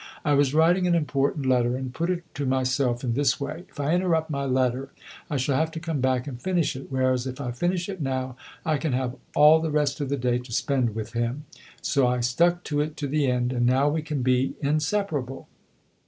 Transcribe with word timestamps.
"I 0.25 0.33
was 0.33 0.55
writing 0.55 0.87
an 0.87 0.95
important 0.95 1.45
letter 1.45 1.77
and 1.77 1.89
I 1.89 1.95
put 1.95 2.09
it 2.09 2.23
to 2.33 2.47
myself 2.47 3.03
in 3.03 3.13
this 3.13 3.39
way: 3.39 3.65
'If 3.69 3.79
I 3.79 3.93
interrupt 3.93 4.31
my 4.31 4.45
letter 4.45 4.89
I 5.29 5.37
shall 5.37 5.55
have 5.57 5.69
to 5.73 5.79
come 5.79 6.01
back 6.01 6.25
and 6.25 6.41
finish 6.41 6.75
it; 6.75 6.87
whereas 6.89 7.27
if 7.27 7.39
I 7.39 7.51
finish 7.51 7.87
it 7.87 8.01
now, 8.01 8.35
I 8.65 8.77
can 8.77 8.93
have 8.93 9.15
all 9.35 9.59
the 9.59 9.69
rest 9.69 10.01
of 10.01 10.09
the 10.09 10.17
day 10.17 10.39
to 10.39 10.51
spend 10.51 10.95
with 10.95 11.13
him.' 11.13 11.45
So 11.83 12.07
I 12.07 12.21
stuck 12.21 12.63
to 12.63 12.81
it 12.81 12.97
to 12.97 13.05
the 13.05 13.27
end, 13.27 13.53
and 13.53 13.67
now 13.67 13.89
we 13.89 14.01
can 14.01 14.23
be 14.23 14.55
inseparable." 14.59 15.47